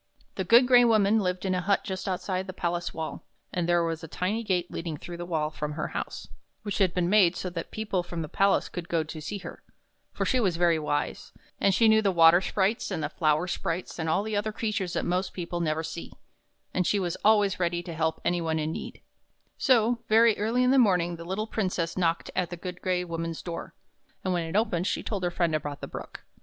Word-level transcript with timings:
The 0.33 0.43
Good 0.43 0.65
Gray 0.67 0.83
Woman 0.83 1.19
lived 1.19 1.45
in 1.45 1.53
a 1.53 1.61
hut 1.61 1.83
just 1.83 2.07
outside 2.07 2.47
the 2.47 2.53
palace 2.53 2.91
wall, 2.91 3.23
and 3.53 3.69
there 3.69 3.83
was 3.83 4.03
a 4.03 4.07
tiny 4.07 4.41
gate 4.43 4.71
leading 4.71 4.97
through 4.97 5.17
the 5.17 5.27
wall 5.27 5.51
from 5.51 5.73
her 5.73 5.89
house, 5.89 6.27
which 6.63 6.79
had 6.79 6.95
been 6.95 7.07
made 7.07 7.35
so 7.35 7.51
that 7.51 7.69
people 7.69 8.01
from 8.01 8.23
the 8.23 8.27
palace 8.27 8.67
could 8.67 8.89
go 8.89 9.03
to 9.03 9.21
see 9.21 9.37
her; 9.37 9.61
for 10.11 10.25
she 10.25 10.39
was 10.39 10.57
very 10.57 10.79
wise, 10.79 11.31
and 11.59 11.79
knew 11.79 12.01
the 12.01 12.11
water 12.11 12.41
sprites 12.41 12.89
and 12.89 13.03
the 13.03 13.09
flower 13.09 13.45
sprites, 13.45 13.99
and 13.99 14.09
all 14.09 14.23
the 14.23 14.35
other 14.35 14.51
creatures 14.51 14.93
that 14.93 15.05
most 15.05 15.33
people 15.33 15.59
never 15.59 15.83
see, 15.83 16.11
and 16.73 16.87
she 16.87 16.99
was 16.99 17.15
always 17.23 17.59
ready 17.59 17.83
to 17.83 17.93
help 17.93 18.19
any 18.25 18.41
one 18.41 18.57
in 18.57 18.73
trouble. 18.73 18.89
39 18.89 18.95
THE 18.95 18.97
BROOK 18.97 19.37
IN 19.37 19.43
THE 19.43 19.53
KING'S 19.53 19.67
GARDEN 19.67 19.97
So, 19.99 20.05
very 20.09 20.37
early 20.39 20.63
in 20.63 20.71
the 20.71 20.79
morning 20.79 21.15
the 21.17 21.25
little 21.25 21.45
Princess 21.45 21.95
knocked 21.95 22.31
at 22.35 22.49
the 22.49 22.57
Good 22.57 22.81
Gray 22.81 23.03
Woman's 23.03 23.43
door, 23.43 23.75
and 24.23 24.33
when 24.33 24.45
it 24.49 24.55
opened 24.55 24.87
she 24.87 25.03
told 25.03 25.21
her 25.23 25.29
friend 25.29 25.53
about 25.53 25.79
the 25.79 25.85
Brook. 25.87 26.23